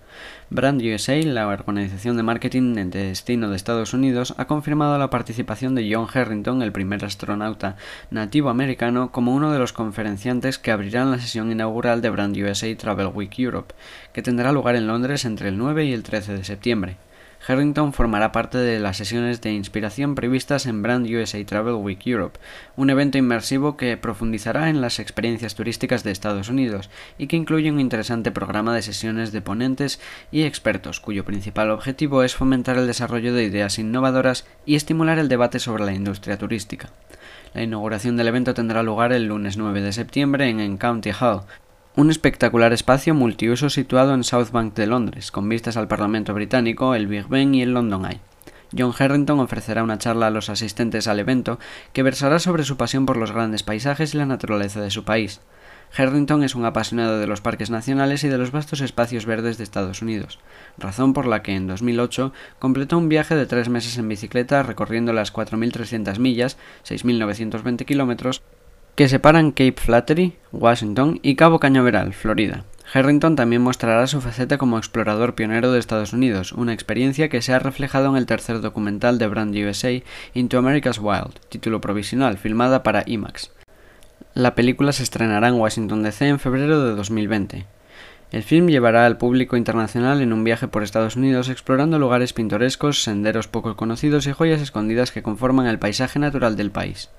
Brand 0.49 0.81
USA, 0.81 1.21
la 1.21 1.47
organización 1.47 2.17
de 2.17 2.23
marketing 2.23 2.73
de 2.73 2.85
destino 2.85 3.51
de 3.51 3.55
Estados 3.55 3.93
Unidos, 3.93 4.33
ha 4.37 4.47
confirmado 4.47 4.97
la 4.97 5.11
participación 5.11 5.75
de 5.75 5.87
John 5.93 6.07
Harrington, 6.11 6.63
el 6.63 6.71
primer 6.71 7.05
astronauta 7.05 7.75
nativo 8.09 8.49
americano, 8.49 9.11
como 9.11 9.35
uno 9.35 9.51
de 9.51 9.59
los 9.59 9.71
conferenciantes 9.71 10.57
que 10.57 10.71
abrirán 10.71 11.11
la 11.11 11.19
sesión 11.19 11.51
inaugural 11.51 12.01
de 12.01 12.09
Brand 12.09 12.35
USA 12.35 12.75
Travel 12.75 13.11
Week 13.13 13.37
Europe, 13.37 13.75
que 14.13 14.23
tendrá 14.23 14.51
lugar 14.51 14.75
en 14.75 14.87
Londres 14.87 15.25
entre 15.25 15.49
el 15.49 15.59
9 15.59 15.85
y 15.85 15.93
el 15.93 16.01
13 16.01 16.33
de 16.33 16.43
septiembre. 16.43 16.97
Harrington 17.47 17.93
formará 17.93 18.33
parte 18.33 18.57
de 18.57 18.81
las 18.81 18.97
sesiones 18.97 19.39
de 19.39 19.53
inspiración 19.53 20.15
previstas 20.15 20.65
en 20.65 20.81
Brand 20.81 21.07
USA 21.07 21.45
Travel 21.45 21.75
Week 21.75 22.05
Europe, 22.05 22.39
un 22.75 22.89
evento 22.89 23.17
inmersivo 23.17 23.77
que 23.77 23.95
profundizará 23.95 24.69
en 24.69 24.81
las 24.81 24.99
experiencias 24.99 25.55
turísticas 25.55 26.03
de 26.03 26.11
Estados 26.11 26.49
Unidos 26.49 26.89
y 27.17 27.27
que 27.27 27.37
incluye 27.37 27.71
un 27.71 27.79
interesante 27.79 28.31
programa 28.31 28.75
de 28.75 28.81
sesiones 28.81 29.31
de 29.31 29.41
ponentes 29.41 30.01
y 30.29 30.43
expertos, 30.43 30.99
cuyo 30.99 31.23
principal 31.23 31.71
objetivo 31.71 32.23
es 32.23 32.35
fomentar 32.35 32.77
el 32.77 32.85
desarrollo 32.85 33.33
de 33.33 33.45
ideas 33.45 33.79
innovadoras 33.79 34.45
y 34.65 34.75
estimular 34.75 35.17
el 35.17 35.29
debate 35.29 35.59
sobre 35.59 35.85
la 35.85 35.93
industria 35.93 36.37
turística. 36.37 36.89
La 37.53 37.63
inauguración 37.63 38.17
del 38.17 38.27
evento 38.27 38.53
tendrá 38.53 38.83
lugar 38.83 39.13
el 39.13 39.27
lunes 39.27 39.55
9 39.55 39.81
de 39.81 39.93
septiembre 39.93 40.49
en 40.49 40.77
County 40.77 41.11
Hall, 41.17 41.43
un 41.97 42.11
espectacular 42.11 42.73
espacio 42.73 43.15
multiuso 43.15 43.71
situado 43.71 44.13
en 44.13 44.23
South 44.23 44.51
Bank 44.51 44.75
de 44.75 44.85
Londres, 44.85 45.31
con 45.31 45.49
vistas 45.49 45.77
al 45.77 45.87
Parlamento 45.87 46.31
británico, 46.35 46.93
el 46.93 47.07
Big 47.07 47.27
Ben 47.27 47.55
y 47.55 47.63
el 47.63 47.73
London 47.73 48.05
Eye. 48.05 48.19
John 48.77 48.93
Harrington 48.95 49.39
ofrecerá 49.39 49.81
una 49.81 49.97
charla 49.97 50.27
a 50.27 50.29
los 50.29 50.49
asistentes 50.51 51.07
al 51.07 51.19
evento 51.19 51.57
que 51.93 52.03
versará 52.03 52.37
sobre 52.37 52.65
su 52.65 52.77
pasión 52.77 53.07
por 53.07 53.17
los 53.17 53.31
grandes 53.31 53.63
paisajes 53.63 54.13
y 54.13 54.17
la 54.17 54.27
naturaleza 54.27 54.79
de 54.79 54.91
su 54.91 55.05
país. 55.05 55.41
Harrington 55.97 56.43
es 56.43 56.53
un 56.53 56.65
apasionado 56.65 57.17
de 57.17 57.25
los 57.25 57.41
parques 57.41 57.71
nacionales 57.71 58.23
y 58.23 58.27
de 58.27 58.37
los 58.37 58.51
vastos 58.51 58.81
espacios 58.81 59.25
verdes 59.25 59.57
de 59.57 59.63
Estados 59.63 60.03
Unidos, 60.03 60.37
razón 60.77 61.13
por 61.13 61.25
la 61.25 61.41
que 61.41 61.55
en 61.55 61.65
2008 61.65 62.31
completó 62.59 62.99
un 62.99 63.09
viaje 63.09 63.35
de 63.35 63.47
tres 63.47 63.69
meses 63.69 63.97
en 63.97 64.07
bicicleta 64.07 64.61
recorriendo 64.61 65.13
las 65.13 65.33
4.300 65.33 66.19
millas, 66.19 66.59
6.920 66.85 67.85
kilómetros, 67.85 68.43
que 68.97 69.07
separan 69.07 69.51
Cape 69.51 69.75
Flattery, 69.77 70.33
Washington 70.51 71.19
y 71.21 71.35
Cabo 71.35 71.59
Cañaveral, 71.59 72.13
Florida. 72.13 72.63
Harrington 72.91 73.35
también 73.35 73.61
mostrará 73.61 74.07
su 74.07 74.21
faceta 74.21 74.57
como 74.57 74.79
explorador 74.79 75.35
pionero 75.35 75.71
de 75.71 75.77
Estados 75.77 76.13
Unidos, 76.13 76.51
una 76.51 76.73
experiencia 76.73 77.29
que 77.29 77.43
se 77.43 77.53
ha 77.53 77.59
reflejado 77.59 78.09
en 78.09 78.15
el 78.15 78.25
tercer 78.25 78.59
documental 78.59 79.19
de 79.19 79.27
Brand 79.27 79.55
USA, 79.55 80.01
Into 80.33 80.57
America's 80.57 80.97
Wild, 80.97 81.35
título 81.49 81.79
provisional, 81.79 82.39
filmada 82.39 82.81
para 82.81 83.03
IMAX. 83.05 83.51
La 84.33 84.55
película 84.55 84.91
se 84.91 85.03
estrenará 85.03 85.49
en 85.49 85.59
Washington 85.59 86.01
DC 86.01 86.27
en 86.27 86.39
febrero 86.39 86.83
de 86.83 86.95
2020. 86.95 87.67
El 88.31 88.41
film 88.41 88.65
llevará 88.65 89.05
al 89.05 89.19
público 89.19 89.57
internacional 89.57 90.21
en 90.21 90.33
un 90.33 90.43
viaje 90.43 90.67
por 90.67 90.81
Estados 90.81 91.15
Unidos 91.15 91.49
explorando 91.49 91.99
lugares 91.99 92.33
pintorescos, 92.33 93.03
senderos 93.03 93.47
poco 93.47 93.77
conocidos 93.77 94.25
y 94.25 94.31
joyas 94.31 94.59
escondidas 94.59 95.11
que 95.11 95.21
conforman 95.21 95.67
el 95.67 95.77
paisaje 95.77 96.17
natural 96.17 96.57
del 96.57 96.71
país. 96.71 97.11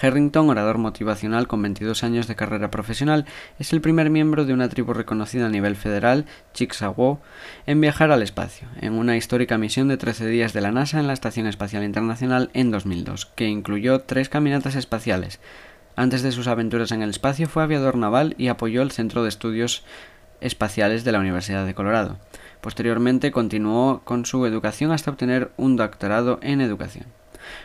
Harrington, 0.00 0.50
orador 0.50 0.78
motivacional 0.78 1.46
con 1.46 1.62
22 1.62 2.02
años 2.04 2.26
de 2.26 2.34
carrera 2.34 2.70
profesional, 2.70 3.26
es 3.58 3.72
el 3.72 3.80
primer 3.80 4.10
miembro 4.10 4.44
de 4.44 4.52
una 4.52 4.68
tribu 4.68 4.92
reconocida 4.92 5.46
a 5.46 5.50
nivel 5.50 5.76
federal, 5.76 6.26
Chicxahuo, 6.52 7.20
en 7.66 7.80
viajar 7.80 8.10
al 8.10 8.22
espacio, 8.22 8.68
en 8.80 8.94
una 8.94 9.16
histórica 9.16 9.58
misión 9.58 9.88
de 9.88 9.96
13 9.96 10.26
días 10.26 10.52
de 10.52 10.60
la 10.60 10.72
NASA 10.72 10.98
en 10.98 11.06
la 11.06 11.12
Estación 11.12 11.46
Espacial 11.46 11.84
Internacional 11.84 12.50
en 12.54 12.70
2002, 12.70 13.26
que 13.26 13.48
incluyó 13.48 14.00
tres 14.00 14.28
caminatas 14.28 14.74
espaciales. 14.74 15.40
Antes 15.96 16.22
de 16.22 16.32
sus 16.32 16.48
aventuras 16.48 16.90
en 16.90 17.02
el 17.02 17.10
espacio 17.10 17.48
fue 17.48 17.62
aviador 17.62 17.96
naval 17.96 18.34
y 18.36 18.48
apoyó 18.48 18.82
el 18.82 18.90
Centro 18.90 19.22
de 19.22 19.28
Estudios 19.28 19.84
Espaciales 20.40 21.04
de 21.04 21.12
la 21.12 21.20
Universidad 21.20 21.64
de 21.64 21.74
Colorado. 21.74 22.18
Posteriormente 22.60 23.30
continuó 23.30 24.02
con 24.04 24.26
su 24.26 24.44
educación 24.44 24.90
hasta 24.90 25.10
obtener 25.10 25.52
un 25.56 25.76
doctorado 25.76 26.40
en 26.42 26.60
educación. 26.60 27.06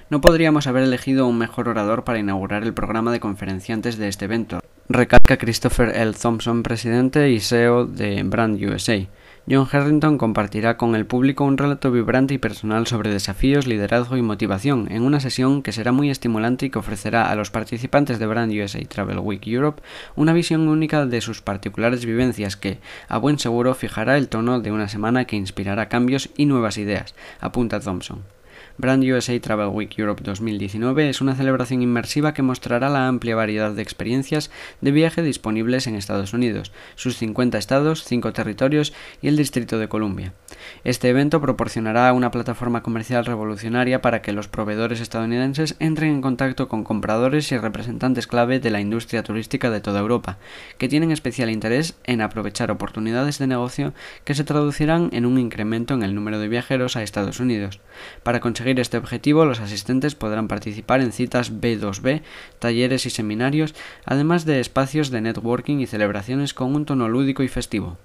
No 0.10 0.22
podríamos 0.22 0.68
haber 0.68 0.84
elegido 0.84 1.28
un 1.28 1.38
mejor 1.38 1.70
orador 1.70 2.04
para 2.04 2.20
inaugurar 2.20 2.64
el 2.64 2.74
programa 2.74 3.12
de 3.12 3.20
conferenciantes 3.20 3.98
de 3.98 4.08
este 4.08 4.26
evento, 4.26 4.60
recalca 4.90 5.38
Christopher 5.38 5.96
L. 5.96 6.14
Thompson, 6.14 6.64
presidente 6.64 7.30
y 7.30 7.40
CEO 7.40 7.86
de 7.86 8.24
Brand 8.24 8.60
USA. 8.64 9.08
John 9.50 9.68
Harrington 9.72 10.20
compartirá 10.20 10.78
con 10.78 10.96
el 10.96 11.08
público 11.08 11.44
un 11.44 11.58
relato 11.58 11.92
vibrante 11.92 12.36
y 12.36 12.38
personal 12.38 12.86
sobre 12.86 13.12
desafíos, 13.12 13.66
liderazgo 13.66 14.16
y 14.16 14.22
motivación 14.22 14.88
en 14.92 15.02
una 15.02 15.20
sesión 15.20 15.64
que 15.64 15.72
será 15.72 15.92
muy 15.92 16.12
estimulante 16.12 16.68
y 16.68 16.70
que 16.70 16.78
ofrecerá 16.78 17.32
a 17.32 17.36
los 17.36 17.50
participantes 17.50 18.20
de 18.20 18.28
Brand 18.28 18.52
USA 18.52 18.80
Travel 18.88 19.18
Week 19.20 19.48
Europe 19.48 19.82
una 20.16 20.34
visión 20.34 20.68
única 20.68 21.08
de 21.08 21.22
sus 21.22 21.42
particulares 21.42 22.06
vivencias 22.06 22.58
que, 22.58 22.78
a 23.08 23.18
buen 23.18 23.40
seguro, 23.40 23.74
fijará 23.74 24.18
el 24.18 24.30
tono 24.30 24.60
de 24.60 24.72
una 24.72 24.88
semana 24.88 25.26
que 25.26 25.36
inspirará 25.36 25.90
cambios 25.90 26.30
y 26.38 26.46
nuevas 26.46 26.78
ideas, 26.78 27.16
apunta 27.40 27.80
Thompson. 27.80 28.24
Brand 28.80 29.04
USA 29.04 29.38
Travel 29.42 29.68
Week 29.74 30.00
Europe 30.00 30.24
2019 30.24 31.10
es 31.10 31.20
una 31.20 31.36
celebración 31.36 31.82
inmersiva 31.82 32.34
que 32.34 32.44
mostrará 32.44 32.88
la 32.88 33.10
amplia 33.10 33.36
variedad 33.36 33.74
de 33.74 33.82
experiencias 33.82 34.52
de 34.80 34.92
viaje 34.92 35.22
disponibles 35.22 35.86
en 35.86 35.96
Estados 35.96 36.32
Unidos, 36.32 36.72
sus 36.96 37.18
50 37.18 37.58
estados, 37.58 38.06
5 38.06 38.32
territorios 38.32 38.94
y 39.22 39.28
el 39.28 39.36
Distrito 39.36 39.80
de 39.80 39.90
Columbia. 39.90 40.32
Este 40.86 41.10
evento 41.10 41.42
proporcionará 41.42 42.14
una 42.14 42.32
plataforma 42.32 42.82
comercial 42.82 43.26
revolucionaria 43.26 44.02
para 44.02 44.22
que 44.22 44.32
los 44.32 44.48
proveedores 44.48 45.02
estadounidenses 45.02 45.76
entren 45.80 46.12
en 46.12 46.22
contacto 46.22 46.70
con 46.70 46.86
compradores 46.86 47.52
y 47.52 47.58
representantes 47.58 48.28
clave 48.28 48.62
de 48.62 48.70
la 48.70 48.80
industria 48.80 49.24
turística 49.24 49.70
de 49.72 49.82
toda 49.82 50.00
Europa, 50.00 50.38
que 50.78 50.88
tienen 50.88 51.12
especial 51.12 51.50
interés 51.50 51.98
en 52.06 52.22
aprovechar 52.22 52.72
oportunidades 52.72 53.40
de 53.40 53.48
negocio 53.48 53.94
que 54.24 54.36
se 54.36 54.46
traducirán 54.46 55.10
en 55.12 55.26
un 55.26 55.38
incremento 55.38 55.96
en 55.96 56.04
el 56.04 56.16
número 56.16 56.40
de 56.40 56.48
viajeros 56.48 56.96
a 56.96 57.04
Estados 57.04 57.42
Unidos. 57.42 57.82
Para 58.24 58.40
conseguir 58.40 58.69
este 58.78 58.98
objetivo, 58.98 59.46
los 59.46 59.60
asistentes 59.60 60.14
podrán 60.14 60.48
participar 60.48 61.02
en 61.02 61.12
citas 61.12 61.52
B2B, 61.52 62.22
talleres 62.60 63.06
y 63.06 63.10
seminarios, 63.10 63.74
además 64.06 64.46
de 64.46 64.60
espacios 64.60 65.10
de 65.10 65.22
networking 65.22 65.80
y 65.80 65.88
celebraciones 65.88 66.54
con 66.54 66.76
un 66.76 66.86
tono 66.86 67.10
lúdico 67.10 67.42
y 67.42 67.48
festivo. 67.48 67.98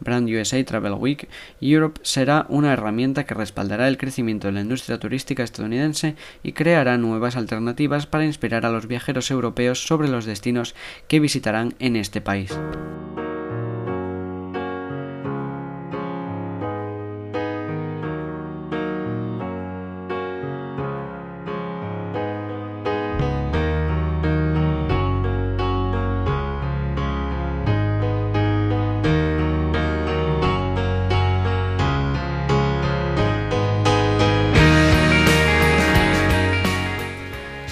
Brand 0.00 0.28
USA 0.28 0.64
Travel 0.64 0.94
Week 0.94 1.28
Europe 1.60 2.00
será 2.04 2.46
una 2.48 2.72
herramienta 2.72 3.24
que 3.24 3.34
respaldará 3.34 3.88
el 3.88 3.98
crecimiento 3.98 4.46
de 4.46 4.52
la 4.52 4.60
industria 4.60 5.00
turística 5.00 5.42
estadounidense 5.42 6.14
y 6.42 6.52
creará 6.52 6.98
nuevas 6.98 7.36
alternativas 7.36 8.06
para 8.06 8.26
inspirar 8.26 8.66
a 8.66 8.70
los 8.70 8.86
viajeros 8.86 9.30
europeos 9.30 9.84
sobre 9.84 10.08
los 10.08 10.26
destinos 10.26 10.74
que 11.08 11.20
visitarán 11.20 11.74
en 11.78 11.96
este 11.96 12.20
país. 12.20 12.52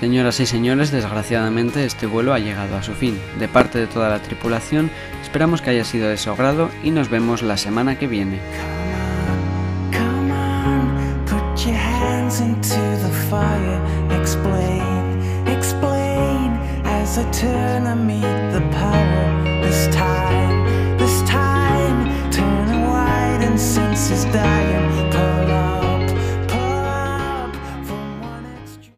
Señoras 0.01 0.41
y 0.41 0.47
señores, 0.47 0.91
desgraciadamente 0.91 1.85
este 1.85 2.07
vuelo 2.07 2.33
ha 2.33 2.39
llegado 2.39 2.75
a 2.75 2.83
su 2.83 2.95
fin. 2.95 3.21
De 3.39 3.49
parte 3.49 3.79
de 3.79 3.87
toda 3.87 4.09
la 4.09 4.23
tripulación, 4.23 4.91
esperamos 5.23 5.61
que 5.61 5.69
haya 5.69 5.85
sido 5.85 6.09
de 6.09 6.17
su 6.17 6.31
agrado 6.31 6.71
y 6.83 6.91
nos 6.91 7.11
vemos 7.11 7.43
la 7.43 7.59
semana 7.59 7.99
que 7.99 8.07
viene. 8.07 8.41